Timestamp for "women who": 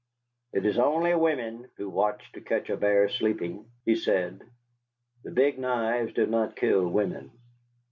1.13-1.87